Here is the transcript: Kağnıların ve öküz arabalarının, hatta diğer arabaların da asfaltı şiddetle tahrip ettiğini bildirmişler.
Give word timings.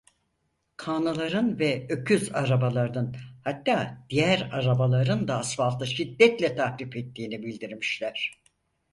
Kağnıların 0.77 1.59
ve 1.59 1.87
öküz 1.89 2.35
arabalarının, 2.35 3.15
hatta 3.43 4.05
diğer 4.09 4.49
arabaların 4.53 5.27
da 5.27 5.37
asfaltı 5.39 5.87
şiddetle 5.87 6.55
tahrip 6.55 6.95
ettiğini 6.95 7.43
bildirmişler. 7.43 8.41